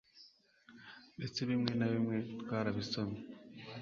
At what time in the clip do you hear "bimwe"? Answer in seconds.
1.49-1.71, 1.93-2.17